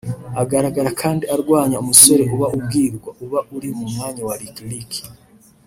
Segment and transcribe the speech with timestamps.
[0.41, 4.91] Agaragara kandi arwanya umusore uba ubwirwa (uba uri mu mwanya wa Licklick)